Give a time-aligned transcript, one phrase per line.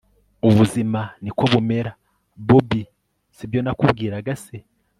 [0.47, 1.91] ubuzima niko bumera!
[2.47, 2.81] bobi
[3.35, 4.57] sibyo nakubwiraga se